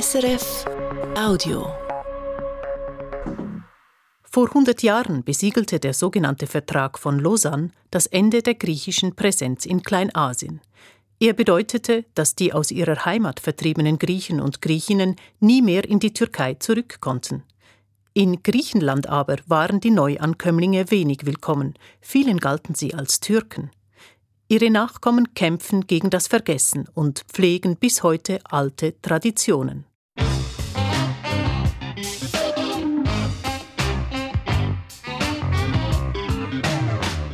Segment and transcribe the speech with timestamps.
[0.00, 0.64] SRF
[1.16, 1.72] Audio.
[4.24, 9.84] Vor 100 Jahren besiegelte der sogenannte Vertrag von Lausanne das Ende der griechischen Präsenz in
[9.84, 10.60] Kleinasien.
[11.20, 16.12] Er bedeutete, dass die aus ihrer Heimat vertriebenen Griechen und Griechinnen nie mehr in die
[16.12, 17.44] Türkei zurück konnten.
[18.14, 23.70] In Griechenland aber waren die Neuankömmlinge wenig willkommen, vielen galten sie als Türken.
[24.46, 29.86] Ihre Nachkommen kämpfen gegen das Vergessen und pflegen bis heute alte Traditionen.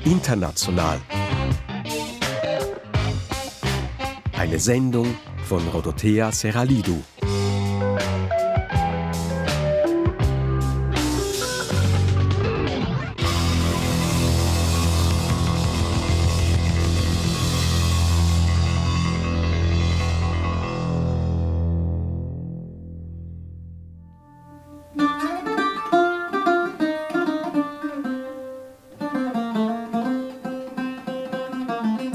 [0.05, 1.01] International.
[4.39, 5.15] Eine Sendung
[5.45, 7.03] von Rodothea Seralidou.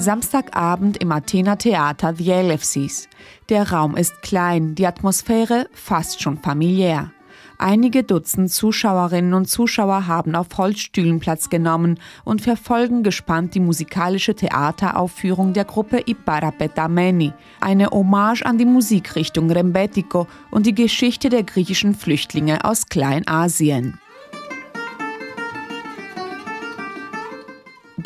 [0.05, 2.57] Samstagabend im Athener Theater The.
[3.49, 7.11] Der Raum ist klein, die Atmosphäre fast schon familiär.
[7.57, 14.35] Einige Dutzend Zuschauerinnen und Zuschauer haben auf Holzstühlen Platz genommen und verfolgen gespannt die musikalische
[14.35, 21.41] Theateraufführung der Gruppe Ipara Petameni, eine Hommage an die Musikrichtung Rembetiko und die Geschichte der
[21.41, 23.99] griechischen Flüchtlinge aus Kleinasien.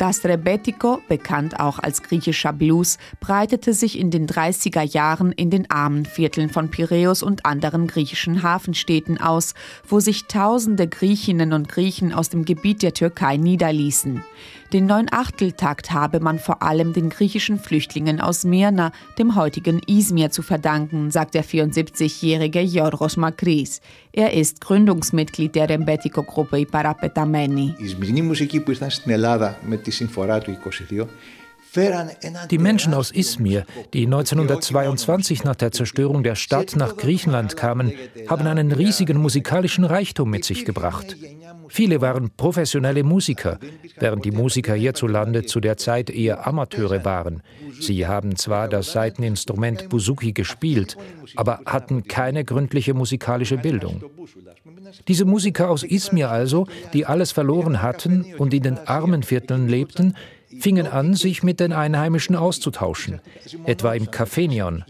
[0.00, 5.70] Das Rebetiko, bekannt auch als griechischer Blues, breitete sich in den 30er Jahren in den
[5.70, 9.52] armen Vierteln von Piräus und anderen griechischen Hafenstädten aus,
[9.86, 14.24] wo sich tausende Griechinnen und Griechen aus dem Gebiet der Türkei niederließen.
[14.72, 20.42] Den Neunachteltakt habe man vor allem den griechischen Flüchtlingen aus Myrna, dem heutigen Izmir, zu
[20.42, 23.80] verdanken, sagt der 74-jährige Jorgos Makris.
[24.12, 27.74] Er ist Gründungsmitglied der Rebetiko-Gruppe Iparapetameni.
[27.80, 27.88] Die
[32.50, 33.64] die Menschen aus Izmir,
[33.94, 37.92] die 1922 nach der Zerstörung der Stadt nach Griechenland kamen,
[38.28, 41.16] haben einen riesigen musikalischen Reichtum mit sich gebracht.
[41.68, 43.60] Viele waren professionelle Musiker,
[43.96, 47.42] während die Musiker hierzulande zu der Zeit eher Amateure waren.
[47.78, 50.96] Sie haben zwar das Saiteninstrument Buzuki gespielt,
[51.36, 54.02] aber hatten keine gründliche musikalische Bildung.
[55.07, 60.15] Diese Musiker aus Izmir also, die alles verloren hatten und in den armen Vierteln lebten,
[60.59, 63.21] fingen an, sich mit den Einheimischen auszutauschen,
[63.65, 64.83] etwa im Cafenion.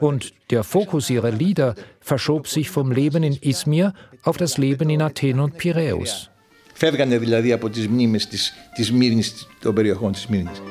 [0.00, 5.02] Und der Fokus ihrer Lieder verschob sich vom Leben in Izmir auf das Leben in
[5.02, 6.30] Athen und Piräus.
[6.78, 10.62] Φεύγανε δηλαδή από τις μνήμες της, της Μύρνης, των περιοχών της Μύρνης.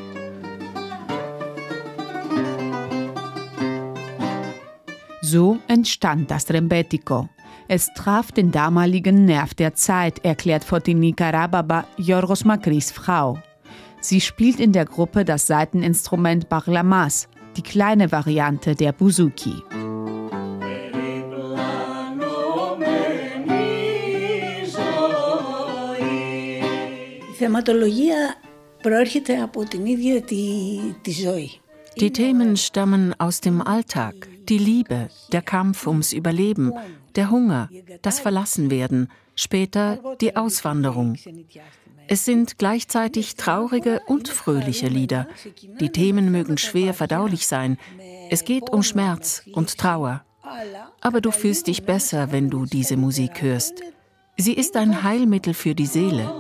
[5.34, 7.30] So entstand das Rembetiko.
[7.73, 13.39] es traf den damaligen Nerv der Zeit, erklärt Fotinika Rababa, Yorgos Makris Frau.
[14.01, 19.55] Sie spielt in der Gruppe das Saiteninstrument Barlamas, die kleine Variante der Buzuki.
[32.01, 36.73] Die Themen stammen aus dem Alltag, die Liebe, der Kampf ums Überleben,
[37.17, 37.69] der Hunger,
[38.03, 41.17] das Verlassenwerden, später die Auswanderung.
[42.09, 45.29] Es sind gleichzeitig traurige und fröhliche Lieder.
[45.79, 47.79] Die Themen mögen schwer verdaulich sein.
[48.31, 50.25] Es geht um Schmerz und Trauer.
[51.01, 53.83] Aber du fühlst dich besser, wenn du diese Musik hörst.
[54.37, 56.33] Sie ist ein Heilmittel für die Seele.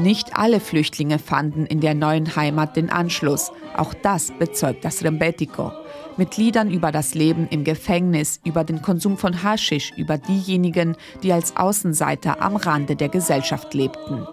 [0.00, 3.52] Nicht alle Flüchtlinge fanden in der neuen Heimat den Anschluss.
[3.76, 5.72] Auch das bezeugt das Rembetiko
[6.16, 11.32] mit Liedern über das Leben im Gefängnis, über den Konsum von Haschisch, über diejenigen, die
[11.32, 14.26] als Außenseiter am Rande der Gesellschaft lebten.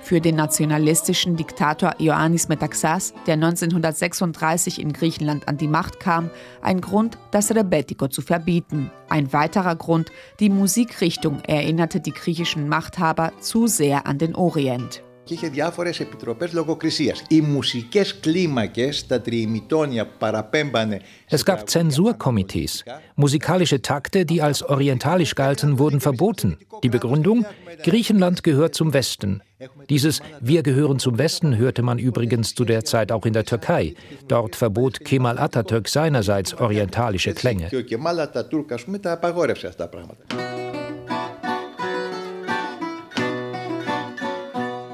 [0.00, 6.30] Für den nationalistischen Diktator Ioannis Metaxas, der 1936 in Griechenland an die Macht kam,
[6.60, 8.90] ein Grund, das Rebetiko zu verbieten.
[9.08, 10.10] Ein weiterer Grund,
[10.40, 16.53] die Musikrichtung erinnerte die griechischen Machthaber zu sehr an den Orient και είχε διάφορες επιτροπές
[16.53, 17.23] λογοκρισίας.
[17.29, 21.01] Οι μουσικές κλίμακες, τα τριημιτόνια παραπέμπανε...
[21.29, 22.83] Es gab Zensurkomitees.
[23.15, 26.57] Musikalische Takte, die als orientalisch galten, wurden verboten.
[26.83, 27.45] Die Begründung?
[27.83, 29.41] Griechenland gehört zum Westen.
[29.89, 33.83] Dieses Wir gehören zum Westen hörte man übrigens zu der Zeit auch in der Türkei.
[34.27, 37.67] Dort verbot Kemal Atatürk seinerseits orientalische Klänge.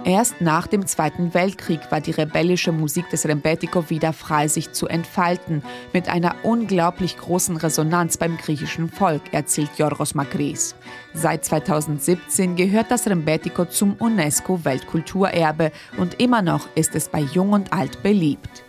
[0.09, 4.89] Erst nach dem Zweiten Weltkrieg war die rebellische Musik des Rembetiko wieder frei, sich zu
[4.89, 5.63] entfalten,
[5.93, 10.75] mit einer unglaublich großen Resonanz beim griechischen Volk, erzählt Yorgos Makris.
[11.13, 17.75] Seit 2017 gehört das Rembetiko zum UNESCO-Weltkulturerbe und immer noch ist es bei Jung und
[17.75, 18.65] Alt beliebt.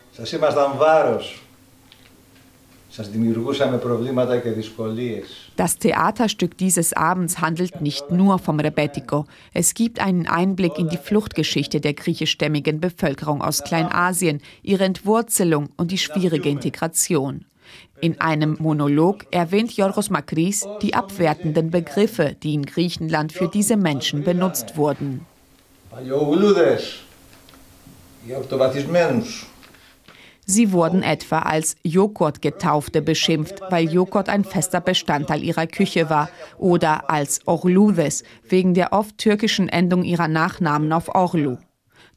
[5.56, 9.25] Das Theaterstück dieses Abends handelt nicht nur vom Rebetiko.
[9.53, 15.91] Es gibt einen Einblick in die Fluchtgeschichte der griechischstämmigen Bevölkerung aus Kleinasien, ihre Entwurzelung und
[15.91, 17.45] die schwierige Integration.
[18.01, 24.24] In einem Monolog erwähnt Yorgos Makris die abwertenden Begriffe, die in Griechenland für diese Menschen
[24.24, 25.25] benutzt wurden.
[30.51, 37.07] Sie wurden etwa als Joghurt-Getaufte beschimpft, weil Joghurt ein fester Bestandteil ihrer Küche war, oder
[37.12, 41.57] als Orludes wegen der oft türkischen Endung ihrer Nachnamen auf Orlu.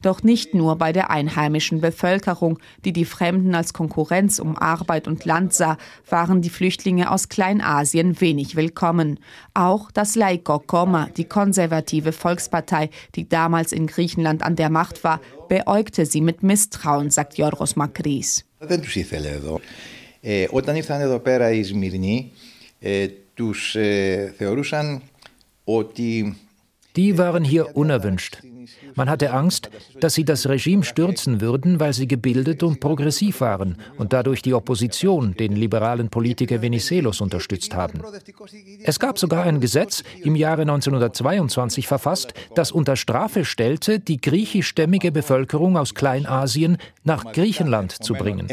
[0.02, 5.24] Doch nicht nur bei der einheimischen Bevölkerung, die die Fremden als Konkurrenz um Arbeit und
[5.24, 5.76] Land sah,
[6.08, 9.18] waren die Flüchtlinge aus Kleinasien wenig willkommen.
[9.54, 15.20] Auch das Laiko Koma, die konservative Volkspartei, die damals in Griechenland an der Macht war,
[15.48, 18.44] beäugte sie mit Misstrauen, sagt Yorgos Makris.
[18.58, 19.60] Δεν τους ήθελε εδώ.
[20.20, 22.32] Ε, όταν ήρθαν εδώ πέρα οι Σμυρνοί,
[22.78, 25.02] ε, τους ε, θεωρούσαν
[25.64, 26.36] ότι
[26.95, 28.37] die waren hier unerwünscht.
[28.95, 29.69] Man hatte Angst,
[29.99, 34.53] dass sie das Regime stürzen würden, weil sie gebildet und progressiv waren und dadurch die
[34.53, 38.01] Opposition, den liberalen Politiker Venizelos, unterstützt haben.
[38.83, 45.11] Es gab sogar ein Gesetz, im Jahre 1922 verfasst, das unter Strafe stellte, die griechischstämmige
[45.11, 48.47] Bevölkerung aus Kleinasien nach Griechenland zu bringen.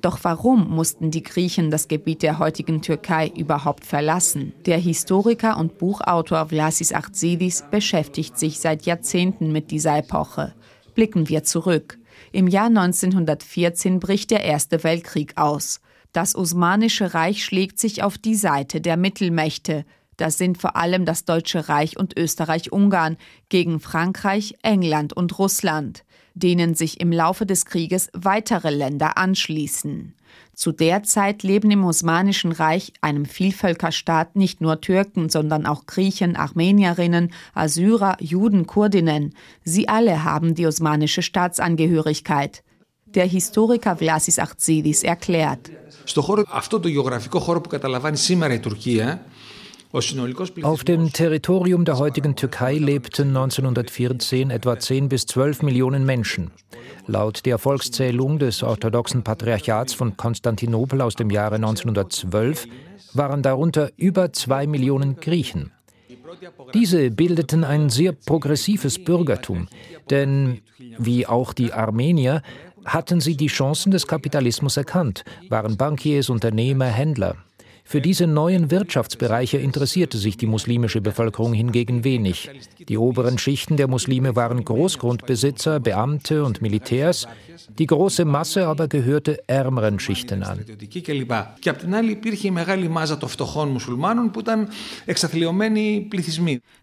[0.00, 4.52] Doch warum mussten die Griechen das Gebiet der heutigen Türkei überhaupt verlassen?
[4.64, 10.54] Der Historiker und Buchautor Vlasis Artzidis beschäftigt sich seit Jahrzehnten mit dieser Epoche.
[10.94, 11.98] Blicken wir zurück.
[12.30, 15.80] Im Jahr 1914 bricht der Erste Weltkrieg aus.
[16.12, 19.84] Das Osmanische Reich schlägt sich auf die Seite der Mittelmächte.
[20.16, 23.16] Das sind vor allem das Deutsche Reich und Österreich-Ungarn
[23.48, 26.04] gegen Frankreich, England und Russland
[26.37, 30.13] denen sich im Laufe des Krieges weitere Länder anschließen.
[30.55, 36.35] Zu der Zeit leben im Osmanischen Reich, einem Vielvölkerstaat, nicht nur Türken, sondern auch Griechen,
[36.35, 39.33] Armenierinnen, Assyrer, Juden, Kurdinnen.
[39.63, 42.63] Sie alle haben die osmanische Staatsangehörigkeit.
[43.07, 45.71] Der Historiker Vlasis Achtzidis erklärt.
[46.05, 49.25] Στο χώρο, αυτό το γεωγραφικό χώρο που καταλαμβάνει σήμερα η Τουρκία,
[49.90, 56.50] auf dem Territorium der heutigen Türkei lebten 1914 etwa 10 bis 12 Millionen Menschen.
[57.06, 62.66] Laut der Volkszählung des orthodoxen Patriarchats von Konstantinopel aus dem Jahre 1912
[63.14, 65.72] waren darunter über zwei Millionen Griechen.
[66.74, 69.68] Diese bildeten ein sehr progressives Bürgertum,
[70.10, 70.60] denn
[70.98, 72.42] wie auch die Armenier
[72.84, 77.36] hatten sie die Chancen des Kapitalismus erkannt, waren Bankiers, Unternehmer, Händler.
[77.90, 82.50] Für diese neuen Wirtschaftsbereiche interessierte sich die muslimische Bevölkerung hingegen wenig.
[82.86, 87.26] Die oberen Schichten der Muslime waren Großgrundbesitzer, Beamte und Militärs,
[87.78, 90.66] die große Masse aber gehörte ärmeren Schichten an.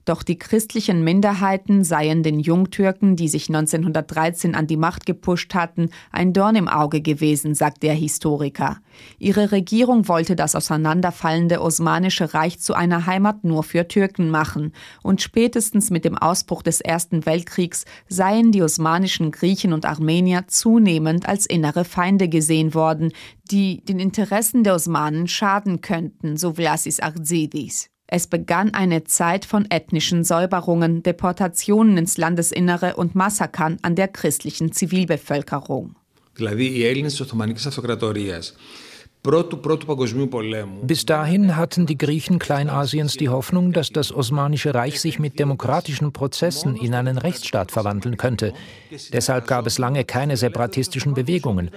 [0.05, 5.91] Doch die christlichen Minderheiten seien den Jungtürken, die sich 1913 an die Macht gepusht hatten,
[6.11, 8.79] ein Dorn im Auge gewesen, sagt der Historiker.
[9.19, 14.73] Ihre Regierung wollte das auseinanderfallende Osmanische Reich zu einer Heimat nur für Türken machen,
[15.03, 21.27] und spätestens mit dem Ausbruch des Ersten Weltkriegs seien die osmanischen Griechen und Armenier zunehmend
[21.27, 23.11] als innere Feinde gesehen worden,
[23.51, 27.89] die den Interessen der Osmanen schaden könnten, so Vlasis Arzidis.
[28.07, 34.71] Es begann eine Zeit von ethnischen Säuberungen, Deportationen ins Landesinnere und Massakern an der christlichen
[34.71, 35.95] Zivilbevölkerung
[36.34, 38.54] Δηλαδή οι Έλληνες της Οθωμανικής Αυτοκρατορίας
[40.82, 46.12] bis dahin hatten die Griechen Kleinasiens die Hoffnung, dass das Osmanische Reich sich mit demokratischen
[46.12, 48.54] Prozessen in einen Rechtsstaat verwandeln könnte.
[49.12, 51.70] Deshalb gab es lange keine separatistischen Bewegungen.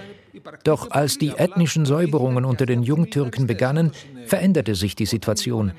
[0.64, 3.92] Doch als die ethnischen Säuberungen unter den Jungtürken begannen,
[4.24, 5.72] veränderte sich die Situation.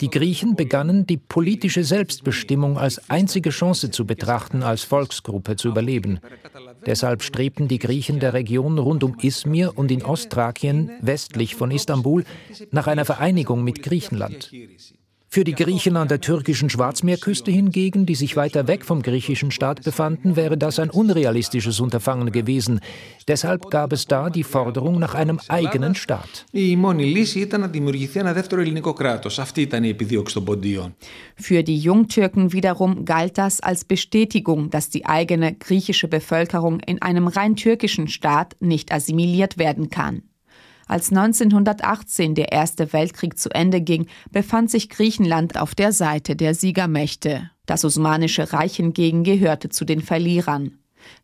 [0.00, 6.20] Die Griechen begannen, die politische Selbstbestimmung als einzige Chance zu betrachten, als Volksgruppe zu überleben.
[6.87, 12.23] Deshalb strebten die Griechen der Region rund um Izmir und in Ostthrakien, westlich von Istanbul,
[12.71, 14.51] nach einer Vereinigung mit Griechenland.
[15.29, 19.83] Für die Griechen an der türkischen Schwarzmeerküste hingegen, die sich weiter weg vom griechischen Staat
[19.83, 22.79] befanden, wäre das ein unrealistisches Unterfangen gewesen.
[23.27, 26.45] Deshalb gab es da die Forderung nach einem eigenen Staat.
[31.35, 37.27] Für die Jungtürken wiederum galt das als Bestätigung, dass die eigene griechische Bevölkerung in einem
[37.27, 40.23] rein türkischen Staat nicht assimiliert werden kann.
[40.87, 46.53] Als 1918 der Erste Weltkrieg zu Ende ging, befand sich Griechenland auf der Seite der
[46.53, 47.51] Siegermächte.
[47.65, 50.79] Das Osmanische Reich hingegen gehörte zu den Verlierern.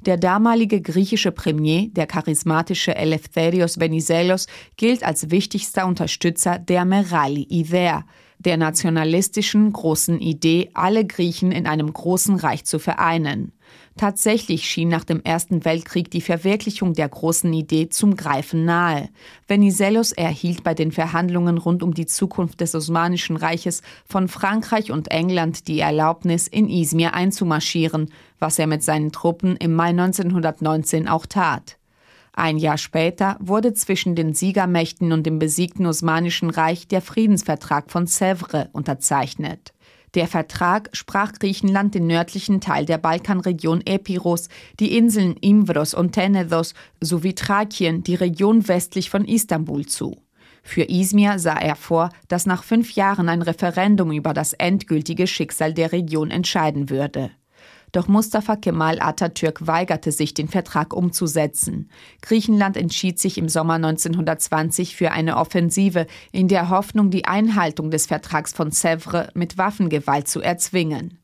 [0.06, 8.06] Der damalige griechische Premier, der charismatische Eleftherios Venizelos, gilt als wichtigster Unterstützer der Merali Idea,
[8.40, 13.54] der nationalistischen großen Idee, alle Griechen in einem großen Reich zu vereinen.
[13.96, 19.10] Tatsächlich schien nach dem Ersten Weltkrieg die Verwirklichung der großen Idee zum Greifen nahe.
[19.48, 25.12] Venizelos erhielt bei den Verhandlungen rund um die Zukunft des Osmanischen Reiches von Frankreich und
[25.12, 31.28] England die Erlaubnis, in Izmir einzumarschieren, was er mit seinen Truppen im Mai 1919 auch
[31.28, 31.78] tat.
[32.36, 38.08] Ein Jahr später wurde zwischen den Siegermächten und dem besiegten Osmanischen Reich der Friedensvertrag von
[38.08, 39.72] Sèvres unterzeichnet.
[40.16, 44.48] Der Vertrag sprach Griechenland den nördlichen Teil der Balkanregion Epiros,
[44.80, 50.22] die Inseln Imbros und Tenedos sowie Thrakien, die Region westlich von Istanbul zu.
[50.62, 55.74] Für Izmir sah er vor, dass nach fünf Jahren ein Referendum über das endgültige Schicksal
[55.74, 57.32] der Region entscheiden würde.
[57.94, 61.90] Doch Mustafa Kemal Atatürk weigerte sich, den Vertrag umzusetzen.
[62.22, 68.08] Griechenland entschied sich im Sommer 1920 für eine Offensive in der Hoffnung, die Einhaltung des
[68.08, 71.20] Vertrags von Sèvres mit Waffengewalt zu erzwingen.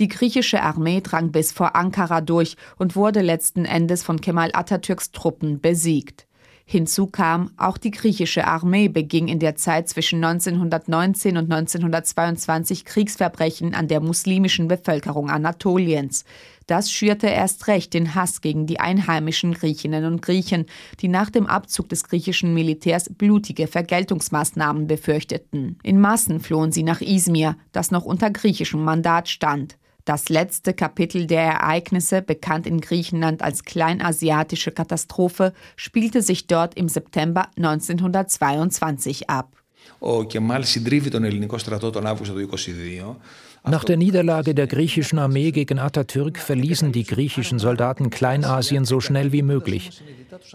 [0.00, 5.12] Die griechische Armee drang bis vor Ankara durch und wurde letzten Endes von Kemal Atatürks
[5.12, 6.27] Truppen besiegt.
[6.70, 13.74] Hinzu kam, auch die griechische Armee beging in der Zeit zwischen 1919 und 1922 Kriegsverbrechen
[13.74, 16.26] an der muslimischen Bevölkerung Anatoliens.
[16.66, 20.66] Das schürte erst recht den Hass gegen die einheimischen Griechinnen und Griechen,
[21.00, 25.78] die nach dem Abzug des griechischen Militärs blutige Vergeltungsmaßnahmen befürchteten.
[25.82, 31.27] In Massen flohen sie nach Izmir, das noch unter griechischem Mandat stand Das letzte Kapitel
[31.27, 39.55] der Ereignisse, bekannt in Griechenland als Kleinasiatische Katastrophe, spielte sich dort im September 1922 ab.
[39.99, 43.15] Ο Κεμάλ συντρίβει τον ελληνικό στρατό τον Αύγουστο του 22
[43.64, 49.32] nach der Niederlage der griechischen Armee gegen Atatürk verließen die griechischen Soldaten Kleinasien so schnell
[49.32, 50.02] wie möglich.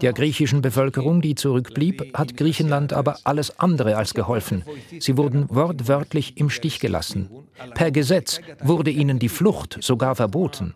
[0.00, 4.64] Der griechischen Bevölkerung, die zurückblieb, hat Griechenland aber alles andere als geholfen.
[4.98, 7.28] Sie wurden wortwörtlich im Stich gelassen.
[7.74, 10.74] Per Gesetz wurde ihnen die Flucht sogar verboten.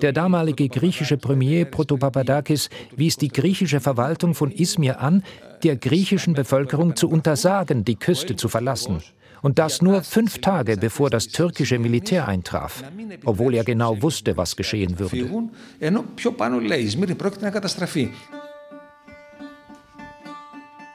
[0.00, 5.24] Der damalige griechische Premier Protopapadakis wies die griechische Verwaltung von Izmir an,
[5.64, 9.02] der griechischen Bevölkerung zu untersagen, die Küste zu verlassen.
[9.42, 12.84] Und das nur fünf Tage bevor das türkische Militär eintraf,
[13.24, 15.28] obwohl er genau wusste, was geschehen würde.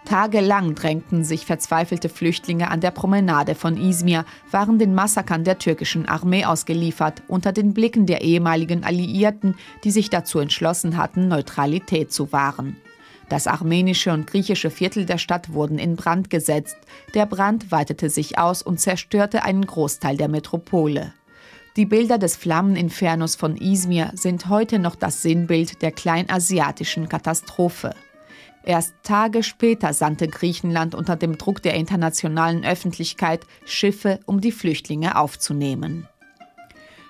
[0.06, 6.08] Tagelang drängten sich verzweifelte Flüchtlinge an der Promenade von Izmir, waren den Massakern der türkischen
[6.08, 12.32] Armee ausgeliefert, unter den Blicken der ehemaligen Alliierten, die sich dazu entschlossen hatten, Neutralität zu
[12.32, 12.78] wahren.
[13.30, 16.78] Das armenische und griechische Viertel der Stadt wurden in Brand gesetzt.
[17.14, 21.14] Der Brand weitete sich aus und zerstörte einen Großteil der Metropole.
[21.76, 27.94] Die Bilder des Flammeninfernos von Izmir sind heute noch das Sinnbild der kleinasiatischen Katastrophe.
[28.64, 35.18] Erst Tage später sandte Griechenland unter dem Druck der internationalen Öffentlichkeit Schiffe, um die Flüchtlinge
[35.18, 36.08] aufzunehmen.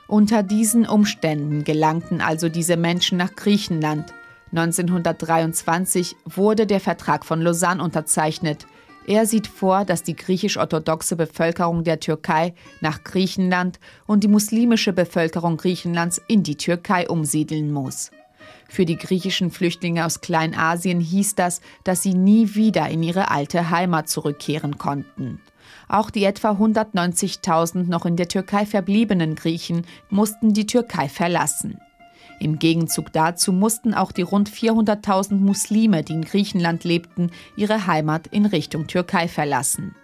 [0.07, 4.13] Unter diesen Umständen gelangten also diese Menschen nach Griechenland,
[4.51, 8.66] 1923 wurde der Vertrag von Lausanne unterzeichnet.
[9.06, 15.58] Er sieht vor, dass die griechisch-orthodoxe Bevölkerung der Türkei nach Griechenland und die muslimische Bevölkerung
[15.58, 18.12] Griechenlands in die Türkei umsiedeln muss.
[18.70, 23.70] Für die griechischen Flüchtlinge aus Kleinasien hieß das, dass sie nie wieder in ihre alte
[23.70, 25.39] Heimat zurückkehren konnten.
[25.88, 31.80] Auch die etwa 190.000 noch in der Türkei verbliebenen Griechen mussten die Türkei verlassen.
[32.39, 38.27] Im Gegenzug dazu mussten auch die rund 400.000 Muslime, die in Griechenland lebten, ihre Heimat
[38.27, 39.96] in Richtung Türkei verlassen.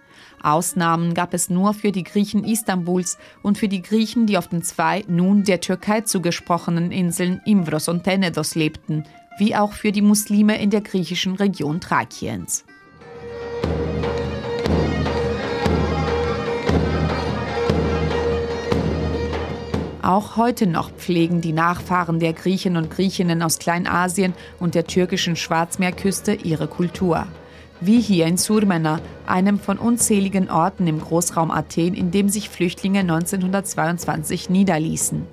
[0.42, 4.62] Ausnahmen gab es nur für die Griechen Istanbuls und für die Griechen, die auf den
[4.62, 9.04] zwei nun der Türkei zugesprochenen Inseln Imbros und Tenedos lebten,
[9.38, 12.64] wie auch für die Muslime in der griechischen Region Thrakiens.
[20.04, 25.34] Auch heute noch pflegen die Nachfahren der Griechen und Griechinnen aus Kleinasien und der türkischen
[25.34, 27.26] Schwarzmeerküste ihre Kultur.
[27.80, 33.00] Wie hier in Surmena, einem von unzähligen Orten im Großraum Athen, in dem sich Flüchtlinge
[33.00, 35.26] 1922 niederließen.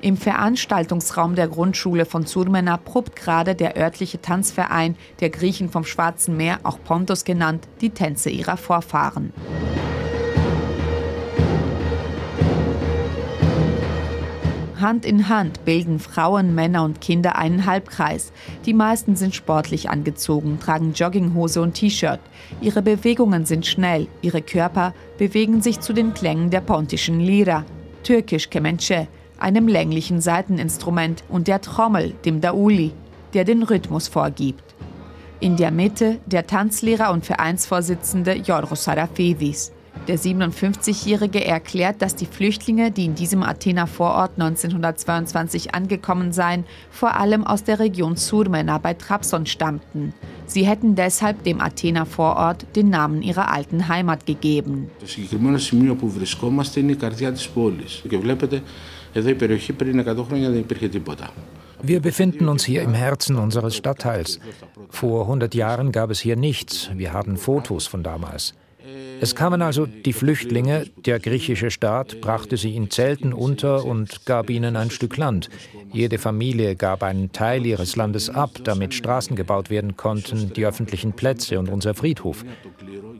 [0.00, 6.38] Im Veranstaltungsraum der Grundschule von Surmena probt gerade der örtliche Tanzverein der Griechen vom Schwarzen
[6.38, 9.34] Meer, auch Pontos genannt, die Tänze ihrer Vorfahren.
[14.84, 18.32] Hand in Hand bilden Frauen, Männer und Kinder einen Halbkreis.
[18.66, 22.20] Die meisten sind sportlich angezogen, tragen Jogginghose und T-Shirt.
[22.60, 27.64] Ihre Bewegungen sind schnell, ihre Körper bewegen sich zu den Klängen der pontischen Lira,
[28.02, 29.06] türkisch Kemençe,
[29.38, 32.92] einem länglichen Saiteninstrument, und der Trommel, dem Dauli,
[33.32, 34.74] der den Rhythmus vorgibt.
[35.40, 39.72] In der Mitte der Tanzlehrer und Vereinsvorsitzende Yorgos Sarafidis.
[40.07, 47.15] Der 57-Jährige erklärt, dass die Flüchtlinge, die in diesem Athener Vorort 1922 angekommen seien, vor
[47.15, 50.13] allem aus der Region Surmena bei Trabzon stammten.
[50.47, 54.89] Sie hätten deshalb dem Athener Vorort den Namen ihrer alten Heimat gegeben.
[54.99, 58.01] Das συγκεκριμένο σημείο που βρισκόμαστε είναι η καρδιά της πόλης.
[58.09, 58.61] Και βλέπετε,
[59.13, 61.29] εδώ η περιοχή πριν 100 χρόνια δεν υπήρχε τίποτα.
[61.81, 64.39] Wir befinden uns hier im Herzen unseres Stadtteils.
[64.89, 66.89] Vor 100 Jahren gab es hier nichts.
[66.95, 68.53] Wir haben Fotos von damals.
[69.23, 74.49] Es kamen also die Flüchtlinge, der griechische Staat brachte sie in Zelten unter und gab
[74.49, 75.49] ihnen ein Stück Land.
[75.91, 81.13] Jede Familie gab einen Teil ihres Landes ab, damit Straßen gebaut werden konnten, die öffentlichen
[81.13, 82.45] Plätze und unser Friedhof.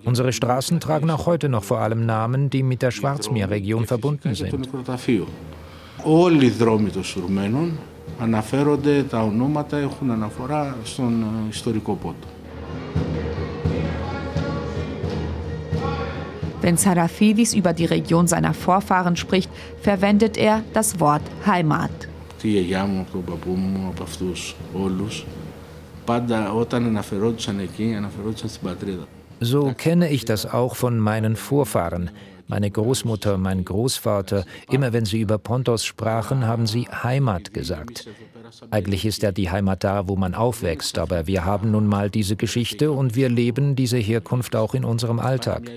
[0.05, 4.69] Unsere Straßen tragen auch heute noch vor allem Namen, die mit der Schwarzmeerregion verbunden sind.
[6.03, 7.79] Όλοι οι δρόμοι των Σουρμένων
[8.19, 12.27] αναφέρονται, τα ονόματα έχουν αναφορά στον ιστορικό πότο.
[16.64, 19.50] Wenn Sarafidis über die Region seiner Vorfahren spricht,
[19.82, 21.90] verwendet er das Wort Heimat.
[29.40, 32.10] So kenne ich das auch von meinen Vorfahren.
[32.48, 38.08] Meine Großmutter, mein Großvater, immer wenn sie über Pontos sprachen, haben sie Heimat gesagt.
[38.71, 42.35] Eigentlich ist ja die Heimat da, wo man aufwächst, aber wir haben nun mal diese
[42.35, 45.69] Geschichte und wir leben diese Herkunft auch in unserem Alltag.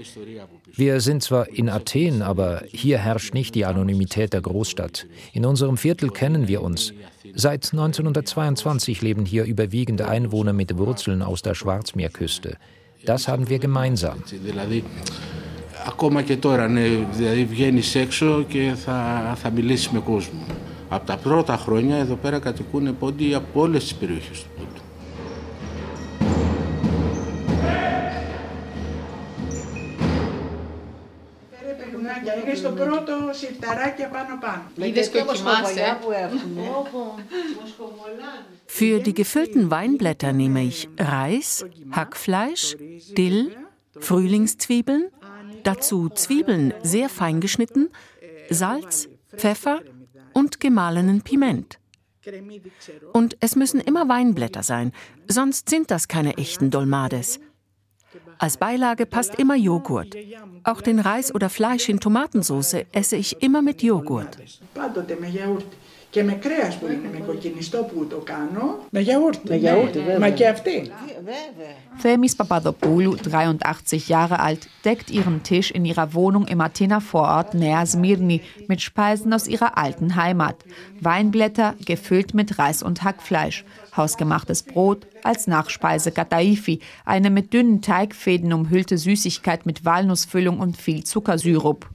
[0.74, 5.06] Wir sind zwar in Athen, aber hier herrscht nicht die Anonymität der Großstadt.
[5.32, 6.92] In unserem Viertel kennen wir uns.
[7.34, 12.56] Seit 1922 leben hier überwiegend Einwohner mit Wurzeln aus der Schwarzmeerküste.
[13.04, 14.22] Das haben wir gemeinsam.
[15.86, 20.40] Ακόμα και τώρα, ναι, δηλαδή βγαίνεις έξω και θα, θα μιλήσεις με κόσμο.
[20.88, 24.80] Από τα πρώτα χρόνια εδώ πέρα κατοικούν πόντι από όλες τις περιοχές του Πόντου.
[32.44, 34.62] Είναι στο πρώτο σιρταράκι πάνω πάνω.
[38.78, 41.48] Für die gefüllten Weinblätter nehme ich Reis,
[41.96, 42.76] Hackfleisch,
[43.18, 43.40] Dill,
[44.06, 45.04] Frühlingszwiebeln,
[45.62, 47.82] dazu Zwiebeln sehr fein geschnitten,
[48.48, 49.76] Salz, Pfeffer
[50.37, 51.79] und gemahlenen Piment.
[53.13, 54.91] Und es müssen immer Weinblätter sein,
[55.27, 57.39] sonst sind das keine echten Dolmades.
[58.37, 60.15] Als Beilage passt immer Joghurt.
[60.63, 64.37] Auch den Reis oder Fleisch in Tomatensauce esse ich immer mit Joghurt
[66.10, 69.48] Και με κρέας που είναι, με κοκκινιστό που το κάνω, με γιαούρτι.
[69.48, 70.18] Με γιαούρτι, βέβαια.
[70.18, 70.90] Μα και αυτή.
[72.02, 77.86] Themis Papadopoulou, 83 Jahre alt, deckt ihren Tisch in ihrer Wohnung im Athener Vorort Nea
[77.86, 80.56] Smirni mit Speisen aus ihrer alten Heimat.
[81.00, 83.64] Weinblätter gefüllt mit Reis und Hackfleisch,
[83.96, 91.04] hausgemachtes Brot, als Nachspeise Kataifi, eine mit dünnen Teigfäden umhüllte Süßigkeit mit Walnussfüllung und viel
[91.04, 91.88] Zuckersyrup.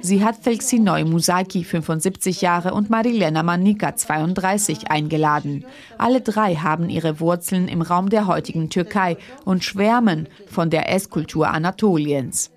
[0.00, 5.66] Sie hat Felxinoi Musaki, 75 Jahre, und Marilena Manika, 32, eingeladen.
[5.98, 11.48] Alle drei haben ihre Wurzeln im Raum der heutigen Türkei und schwärmen von der Esskultur
[11.48, 12.50] Anatoliens.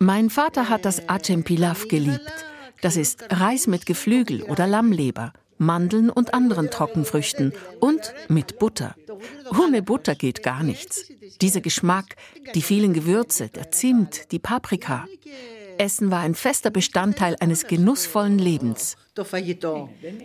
[0.00, 2.44] Mein Vater hat das Acem Pilaf geliebt.
[2.82, 5.32] Das ist Reis mit Geflügel oder Lammleber.
[5.58, 8.94] Mandeln und anderen Trockenfrüchten und mit Butter.
[9.58, 11.04] Ohne Butter geht gar nichts.
[11.40, 12.16] Dieser Geschmack,
[12.54, 15.06] die vielen Gewürze, der Zimt, die Paprika.
[15.78, 18.96] Essen war ein fester Bestandteil eines genussvollen Lebens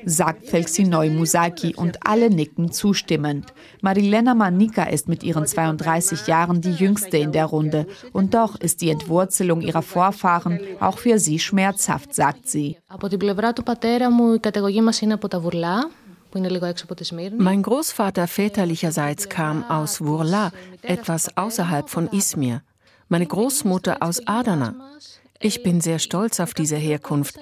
[0.05, 3.53] sagt Felsinoi Musaki und alle nicken zustimmend.
[3.81, 8.81] Marilena Manika ist mit ihren 32 Jahren die jüngste in der Runde und doch ist
[8.81, 12.77] die Entwurzelung ihrer Vorfahren auch für sie schmerzhaft, sagt sie.
[17.37, 22.61] Mein Großvater väterlicherseits kam aus Wurla, etwas außerhalb von Izmir.
[23.07, 24.73] Meine Großmutter aus Adana.
[25.43, 27.38] Ich bin sehr stolz auf diese Herkunft.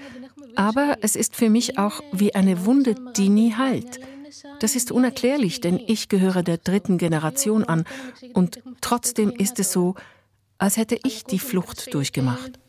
[0.55, 3.99] Aber es ist für mich auch wie eine Wunde, die nie heilt.
[4.59, 7.85] Das ist unerklärlich, denn ich gehöre der dritten Generation an
[8.33, 9.95] und trotzdem ist es so,
[10.57, 12.59] als hätte ich die Flucht durchgemacht.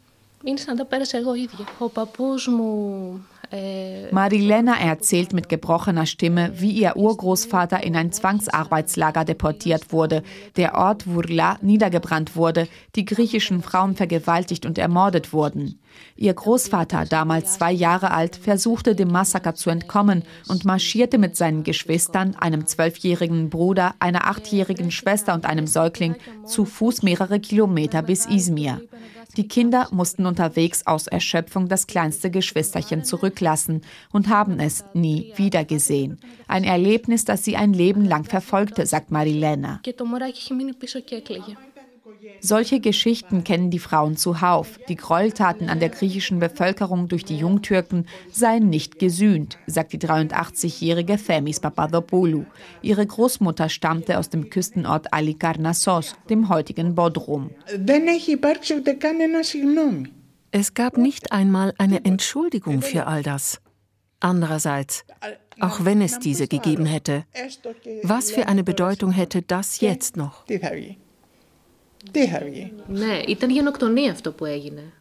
[3.53, 10.23] Marilena erzählt mit gebrochener Stimme, wie ihr Urgroßvater in ein Zwangsarbeitslager deportiert wurde,
[10.57, 15.79] der Ort Wurla niedergebrannt wurde, die griechischen Frauen vergewaltigt und ermordet wurden.
[16.17, 21.65] Ihr Großvater, damals zwei Jahre alt, versuchte dem Massaker zu entkommen und marschierte mit seinen
[21.65, 28.27] Geschwistern, einem zwölfjährigen Bruder, einer achtjährigen Schwester und einem Säugling zu Fuß mehrere Kilometer bis
[28.27, 28.81] Izmir.
[29.37, 33.81] Die Kinder mussten unterwegs aus Erschöpfung das kleinste Geschwisterchen zurücklassen
[34.13, 36.21] und haben es nie wiedergesehen.
[36.49, 39.81] Ein Erlebnis, das sie ein Leben lang verfolgte, sagt Marilena.
[42.41, 44.79] Solche Geschichten kennen die Frauen zuhauf.
[44.89, 51.17] Die Gräueltaten an der griechischen Bevölkerung durch die Jungtürken seien nicht gesühnt, sagt die 83-jährige
[51.17, 52.45] Themis Papadopoulou.
[52.83, 57.51] Ihre Großmutter stammte aus dem Küstenort Alikarnassos, dem heutigen Bodrum.
[60.51, 63.61] Es gab nicht einmal eine Entschuldigung für all das.
[64.21, 65.05] Andererseits,
[65.61, 67.25] auch wenn es diese gegeben hätte,
[68.03, 70.45] was für eine Bedeutung hätte das jetzt noch?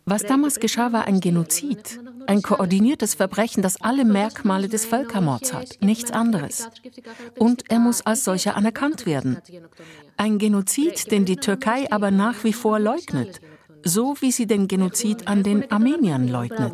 [0.06, 5.78] Was damals geschah, war ein Genozid, ein koordiniertes Verbrechen, das alle Merkmale des Völkermords hat,
[5.82, 6.70] nichts anderes.
[7.38, 9.38] Und er muss als solcher anerkannt werden.
[10.18, 13.42] Ein Genozid, den die Türkei aber nach wie vor leugnet,
[13.84, 16.72] so wie sie den Genozid an den Armeniern leugnet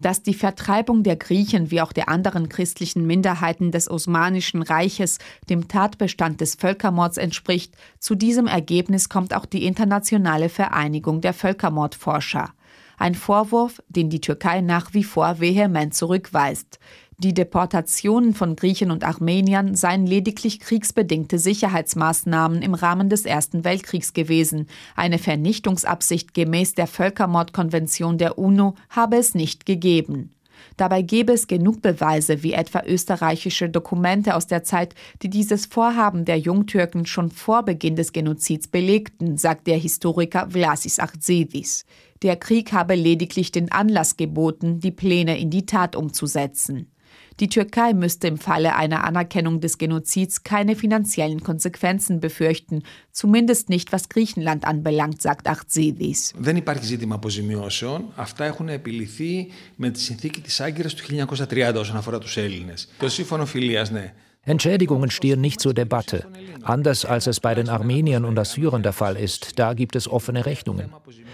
[0.00, 5.68] dass die Vertreibung der Griechen wie auch der anderen christlichen Minderheiten des Osmanischen Reiches dem
[5.68, 12.52] Tatbestand des Völkermords entspricht, zu diesem Ergebnis kommt auch die Internationale Vereinigung der Völkermordforscher.
[12.98, 16.80] Ein Vorwurf, den die Türkei nach wie vor vehement zurückweist.
[17.20, 24.12] Die Deportationen von Griechen und Armeniern seien lediglich kriegsbedingte Sicherheitsmaßnahmen im Rahmen des Ersten Weltkriegs
[24.12, 24.68] gewesen.
[24.94, 30.30] Eine Vernichtungsabsicht gemäß der Völkermordkonvention der UNO habe es nicht gegeben.
[30.76, 36.24] Dabei gäbe es genug Beweise, wie etwa österreichische Dokumente aus der Zeit, die dieses Vorhaben
[36.24, 41.84] der Jungtürken schon vor Beginn des Genozids belegten, sagt der Historiker Vlasis Achtzidis.
[42.22, 46.92] Der Krieg habe lediglich den Anlass geboten, die Pläne in die Tat umzusetzen.
[47.39, 53.91] Die Türkei müsste im Falle einer Anerkennung des Genozids keine finanziellen Konsequenzen befürchten, zumindest nicht
[53.91, 56.33] was Griechenland anbelangt, sagt Achtzidis.
[56.37, 58.11] Δεν υπάρχει ζήτημα αποζημιώσεων.
[58.15, 61.03] Αυτά έχουν επιληθεί με τη συνθήκη της Άγκυρας του
[61.49, 62.89] 1930 όσον αφορά τους Έλληνες.
[62.97, 64.13] Το σύμφωνο φιλίας, ναι.
[64.48, 66.26] Entschädigungen stehen nicht zur Debatte.
[66.62, 70.46] Anders als es bei den Armeniern und Assyrern der Fall ist, da gibt es offene
[70.46, 70.90] Rechnungen.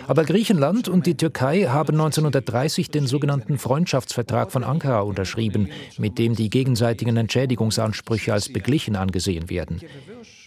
[0.06, 6.34] Aber Griechenland und die Türkei haben 1930 den sogenannten Freundschaftsvertrag von Ankara unterschrieben, mit dem
[6.34, 9.80] die gegenseitigen Entschädigungsansprüche als beglichen angesehen werden.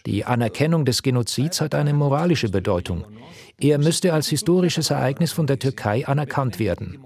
[0.06, 3.06] Die Anerkennung des Genozids hat eine moralische Bedeutung.
[3.60, 7.00] Er müsste als historisches Ereignis von der Türkei anerkannt werden.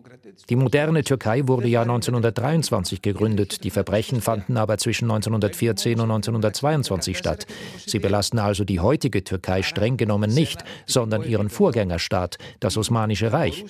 [0.49, 7.17] Die moderne Türkei wurde ja 1923 gegründet, die Verbrechen fanden aber zwischen 1914 und 1922
[7.17, 7.47] statt.
[7.85, 13.65] Sie belasten also die heutige Türkei streng genommen nicht, sondern ihren Vorgängerstaat, das Osmanische Reich.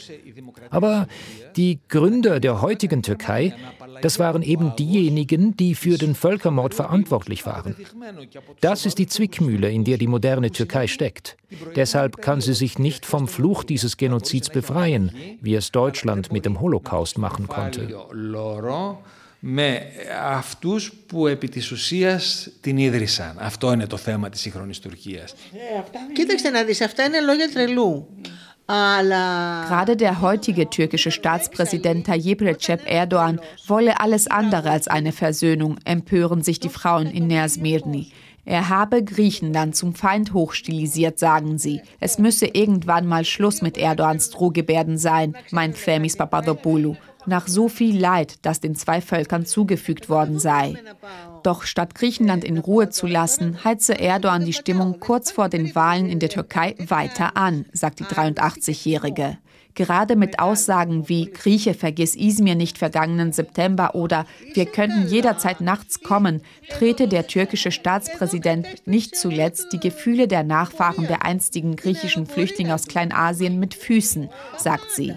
[0.69, 1.07] Aber
[1.55, 3.53] die Gründer der heutigen Türkei
[4.01, 7.75] das waren eben diejenigen, die für den Völkermord verantwortlich waren.
[8.59, 11.37] Das ist die Zwickmühle, in der die moderne Türkei steckt.
[11.74, 15.04] Deshalb kann sie sich nicht vom Fluch dieses Genozids befreien,
[15.40, 17.82] wie es Deutschland mit dem Holocaust machen konnte.
[19.48, 19.82] με
[20.24, 23.36] αυτούς που επί της ουσίας την ίδρυσαν.
[23.38, 25.34] Αυτό είναι το θέμα της σύγχρονης Τουρκίας.
[26.12, 28.06] Κοίταξε να δεις, αυτά είναι λόγια τρελού.
[29.70, 36.42] Gerade der heutige türkische Staatspräsident Tayyip Recep Erdogan wolle alles andere als eine Versöhnung, empören
[36.42, 38.10] sich die Frauen in Neasmirni.
[38.43, 41.81] Er habe Griechenland zum Feind hochstilisiert, sagen sie.
[41.99, 47.99] Es müsse irgendwann mal Schluss mit Erdogans Drohgebärden sein, meint Themis Papadopoulou nach so viel
[47.99, 50.75] Leid, das den zwei Völkern zugefügt worden sei.
[51.43, 56.09] Doch statt Griechenland in Ruhe zu lassen, heize Erdogan die Stimmung kurz vor den Wahlen
[56.09, 59.37] in der Türkei weiter an, sagt die 83-Jährige.
[59.75, 66.01] Gerade mit Aussagen wie Grieche vergiss Izmir nicht vergangenen September oder wir könnten jederzeit nachts
[66.01, 72.73] kommen, trete der türkische Staatspräsident nicht zuletzt die Gefühle der Nachfahren der einstigen griechischen Flüchtlinge
[72.73, 75.13] aus Kleinasien mit Füßen, sagt sie.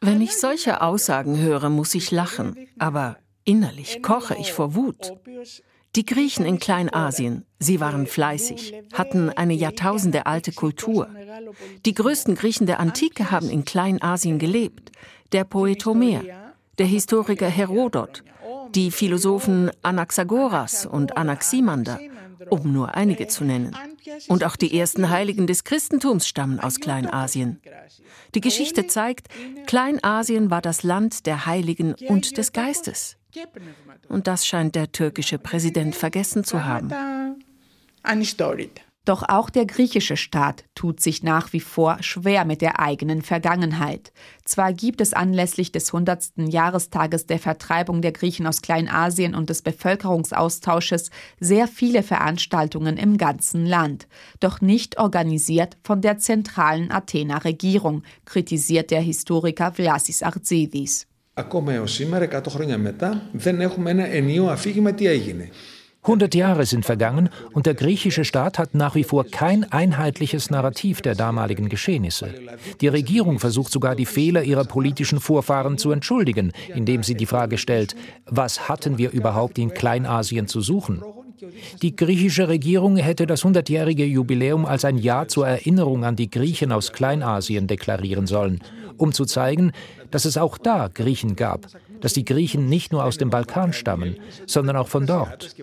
[0.00, 5.12] Wenn ich solche Aussagen höre, muss ich lachen, aber innerlich koche ich vor Wut.
[5.96, 11.08] Die Griechen in Kleinasien, sie waren fleißig, hatten eine jahrtausendealte Kultur.
[11.86, 14.90] Die größten Griechen der Antike haben in Kleinasien gelebt.
[15.30, 16.22] Der Poet Homer,
[16.78, 18.24] der Historiker Herodot,
[18.74, 22.00] die Philosophen Anaxagoras und Anaximander,
[22.50, 23.76] um nur einige zu nennen.
[24.28, 27.60] Und auch die ersten Heiligen des Christentums stammen aus Kleinasien.
[28.34, 29.28] Die Geschichte zeigt,
[29.66, 33.16] Kleinasien war das Land der Heiligen und des Geistes.
[34.08, 36.90] Und das scheint der türkische Präsident vergessen zu haben.
[39.05, 44.11] Doch auch der griechische Staat tut sich nach wie vor schwer mit der eigenen Vergangenheit.
[44.45, 46.31] Zwar gibt es anlässlich des 100.
[46.35, 53.65] Jahrestages der Vertreibung der Griechen aus Kleinasien und des Bevölkerungsaustausches sehr viele Veranstaltungen im ganzen
[53.65, 54.07] Land,
[54.41, 61.07] doch nicht organisiert von der zentralen Athener Regierung, kritisiert der Historiker Vlasis Artzidis.
[61.33, 65.49] Ακόμα έως σήμερα, 100 χρόνια μετά, δεν έχουμε ένα ενίο αφήγημα τι έγινε.
[66.04, 71.00] 100 Jahre sind vergangen und der griechische Staat hat nach wie vor kein einheitliches Narrativ
[71.00, 72.28] der damaligen Geschehnisse.
[72.82, 77.56] Die Regierung versucht sogar die Fehler ihrer politischen Vorfahren zu entschuldigen, indem sie die Frage
[77.56, 81.02] stellt, was hatten wir überhaupt in Kleinasien zu suchen?
[81.80, 86.70] Die griechische Regierung hätte das 100-jährige Jubiläum als ein Jahr zur Erinnerung an die Griechen
[86.70, 88.60] aus Kleinasien deklarieren sollen,
[88.98, 89.72] um zu zeigen,
[90.10, 91.66] dass es auch da Griechen gab,
[92.00, 95.54] dass die Griechen nicht nur aus dem Balkan stammen, sondern auch von dort.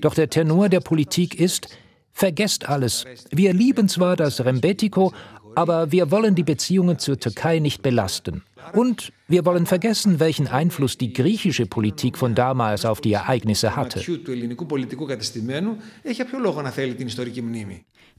[0.00, 1.68] Doch der Tenor der Politik ist,
[2.12, 3.04] vergesst alles.
[3.30, 5.12] Wir lieben zwar das Rembetiko,
[5.54, 8.42] aber wir wollen die Beziehungen zur Türkei nicht belasten.
[8.72, 14.00] Und wir wollen vergessen, welchen Einfluss die griechische Politik von damals auf die Ereignisse hatte.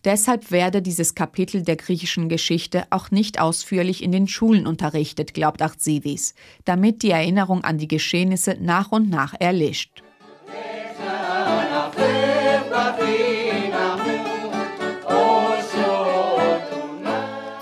[0.04, 5.62] Deshalb werde dieses Kapitel der griechischen Geschichte auch nicht ausführlich in den Schulen unterrichtet, glaubt
[5.62, 6.34] Achtzidis,
[6.66, 10.02] damit die Erinnerung an die Geschehnisse nach und nach erlischt.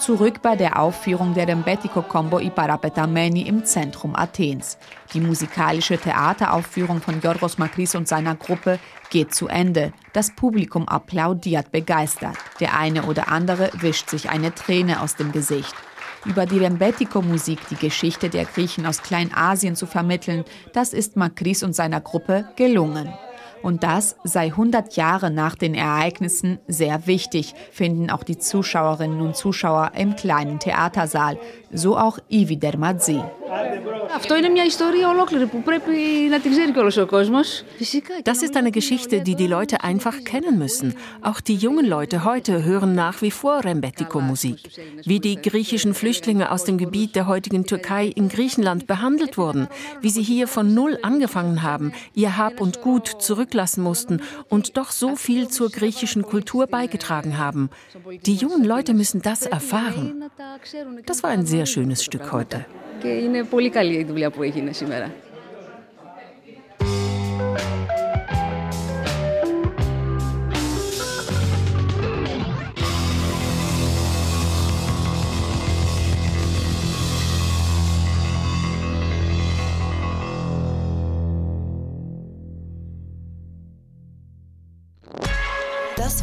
[0.10, 4.80] Zurück bei der Aufführung der Rembetiko Combo I Parapetameni im Zentrum Athens.
[5.14, 8.80] Die musikalische Theateraufführung von Yorgos Makris und seiner Gruppe
[9.12, 9.94] geht zu Ende.
[10.12, 12.36] Das Publikum applaudiert begeistert.
[12.60, 15.76] Der eine oder andere wischt sich eine Träne aus dem Gesicht.
[16.26, 20.44] Über die Rembetiko-Musik die Geschichte der Griechen aus Kleinasien zu vermitteln,
[20.74, 23.14] das ist Makris und seiner Gruppe gelungen.
[23.62, 29.36] Und das sei 100 Jahre nach den Ereignissen sehr wichtig, finden auch die Zuschauerinnen und
[29.36, 31.38] Zuschauer im kleinen Theatersaal,
[31.72, 33.22] so auch Ivi Dermadzi.
[38.24, 40.96] Das ist eine Geschichte, die die Leute einfach kennen müssen.
[41.22, 44.58] Auch die jungen Leute heute hören nach wie vor Rembetiko-Musik.
[45.06, 49.68] Wie die griechischen Flüchtlinge aus dem Gebiet der heutigen Türkei in Griechenland behandelt wurden,
[50.02, 53.08] wie sie hier von Null angefangen haben, ihr Hab und Gut
[53.50, 57.70] zurücklassen mussten und doch so viel zur griechischen Kultur beigetragen haben.
[58.26, 60.30] Die jungen Leute müssen das erfahren.
[61.06, 62.66] Das war ein sehr schönes Stück heute.